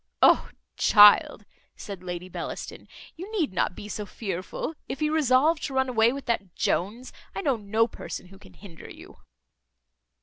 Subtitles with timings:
[0.23, 1.45] "O child!"
[1.75, 6.11] said Lady Bellaston, "you need not be so fearful; if you resolve to run away
[6.11, 9.17] with that Jones, I know no person who can hinder you."